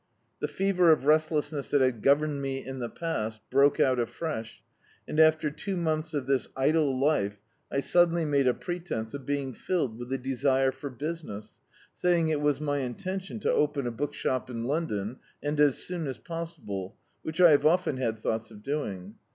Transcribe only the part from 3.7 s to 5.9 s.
out afresh, and after two